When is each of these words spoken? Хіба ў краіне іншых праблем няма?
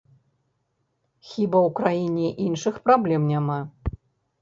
Хіба 1.33 1.59
ў 1.67 1.77
краіне 1.81 2.27
іншых 2.49 2.75
праблем 2.91 3.21
няма? 3.37 3.63